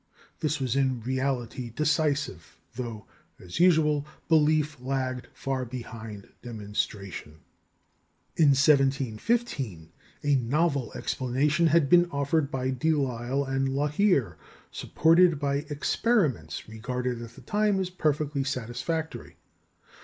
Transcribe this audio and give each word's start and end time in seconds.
This 0.39 0.59
was 0.59 0.75
in 0.75 1.01
reality 1.01 1.69
decisive, 1.69 2.57
though, 2.73 3.05
as 3.39 3.59
usual, 3.59 4.03
belief 4.27 4.79
lagged 4.81 5.27
far 5.31 5.63
behind 5.63 6.27
demonstration. 6.41 7.41
In 8.35 8.47
1715 8.57 9.91
a 10.23 10.35
novel 10.37 10.91
explanation 10.95 11.67
had 11.67 11.87
been 11.87 12.07
offered 12.09 12.49
by 12.49 12.71
Delisle 12.71 13.45
and 13.47 13.67
Lahire, 13.69 14.37
supported 14.71 15.37
by 15.39 15.57
experiments 15.69 16.67
regarded 16.67 17.21
at 17.21 17.35
the 17.35 17.41
time 17.41 17.79
as 17.79 17.91
perfectly 17.91 18.43
satisfactory. 18.43 19.35